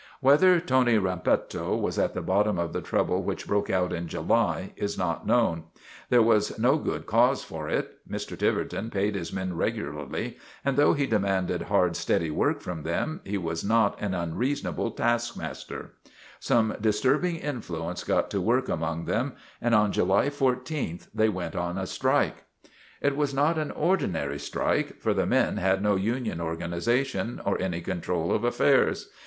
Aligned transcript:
Whether 0.19 0.59
Tony 0.59 0.97
Rampetto 0.97 1.75
was 1.79 1.99
at 1.99 2.15
the 2.15 2.23
bottom 2.23 2.57
of 2.57 2.73
the 2.73 2.81
trouble 2.81 3.21
which 3.21 3.45
broke 3.45 3.69
out 3.69 3.93
in 3.93 4.07
July 4.07 4.73
is 4.75 4.97
not 4.97 5.27
known. 5.27 5.65
There 6.09 6.23
was 6.23 6.57
no 6.57 6.77
good 6.79 7.05
cause 7.05 7.43
for 7.43 7.69
it. 7.69 7.99
Mr. 8.09 8.35
Tiverton 8.35 8.89
paid 8.89 9.13
his 9.13 9.31
men 9.31 9.55
regularly, 9.55 10.39
and 10.65 10.75
though 10.75 10.93
he 10.93 11.05
demanded 11.05 11.61
hard, 11.61 11.95
steady 11.95 12.31
work 12.31 12.61
from 12.61 12.81
them 12.81 13.21
he 13.23 13.37
was 13.37 13.63
not 13.63 14.01
an 14.01 14.15
unreasonable 14.15 14.85
146 14.85 15.35
STRIKE 15.35 15.45
AT 15.45 15.55
TIVERTON 15.55 15.91
MANOR 15.93 16.01
taskmaster. 16.01 16.13
Some 16.39 16.81
disturbing 16.81 17.35
influence 17.35 18.03
got 18.03 18.31
to 18.31 18.41
work 18.41 18.69
among 18.69 19.05
them 19.05 19.33
and 19.61 19.75
on 19.75 19.91
July 19.91 20.29
i4th 20.29 21.09
they 21.13 21.29
went 21.29 21.55
on 21.55 21.77
a 21.77 21.85
strike. 21.85 22.45
It 23.01 23.15
was 23.15 23.35
not 23.35 23.59
an 23.59 23.69
ordinary 23.69 24.39
strike, 24.39 24.99
for 24.99 25.13
the 25.13 25.27
men 25.27 25.57
had 25.57 25.83
no 25.83 25.95
union 25.95 26.41
organization 26.41 27.39
or 27.45 27.61
any 27.61 27.81
control 27.81 28.33
of 28.33 28.43
affairs. 28.43 29.07